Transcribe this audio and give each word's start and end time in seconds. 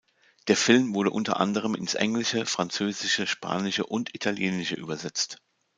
Der 0.47 0.57
Film 0.57 0.95
wurde 0.95 1.11
unter 1.11 1.39
anderem 1.39 1.75
ins 1.75 1.93
Englische, 1.93 2.47
Französische, 2.47 3.27
Spanische 3.27 3.85
und 3.85 4.15
Italienische 4.15 4.73
übersetzt. 4.73 5.39